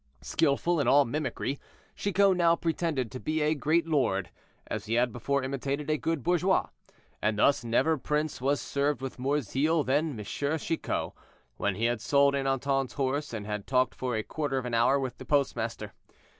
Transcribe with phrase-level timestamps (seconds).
[0.23, 1.59] Skillful in all mimicry,
[1.95, 4.31] Chicot now pretended to be a great lord,
[4.65, 6.69] as he had before imitated a good bourgeois,
[7.21, 10.25] and thus never prince was served with more zeal than M.
[10.25, 11.11] Chicot,
[11.57, 14.99] when he had sold Ernanton's horse and had talked for a quarter of an hour
[14.99, 15.93] with the postmaster.